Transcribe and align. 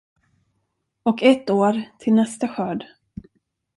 Och 1.03 1.23
ett 1.23 1.49
år 1.49 1.81
till 1.99 2.13
nästa 2.13 2.47
skörd. 2.47 2.85